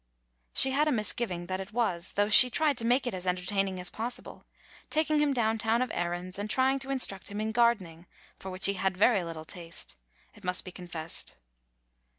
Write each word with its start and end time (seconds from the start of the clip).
She 0.55 0.71
had 0.71 0.87
a 0.87 0.91
misgiving 0.91 1.45
that 1.45 1.59
it 1.61 1.73
was, 1.73 2.13
though 2.13 2.27
she 2.31 2.49
tried 2.49 2.75
to 2.79 2.85
make 2.85 3.05
it 3.05 3.13
as 3.13 3.27
entertaining 3.27 3.79
as 3.79 3.91
possible, 3.91 4.47
taking 4.89 5.19
him 5.19 5.31
down 5.31 5.59
town 5.59 5.83
of 5.83 5.91
errands, 5.93 6.39
and 6.39 6.49
trying 6.49 6.79
to 6.79 6.89
instruct 6.89 7.27
him 7.27 7.39
in 7.39 7.51
gardening, 7.51 8.07
for 8.39 8.49
which 8.49 8.65
he 8.65 8.73
had 8.73 8.97
very 8.97 9.23
little 9.23 9.45
taste, 9.45 9.97
it 10.33 10.43
must 10.43 10.65
be 10.65 10.71
confessed. 10.71 11.35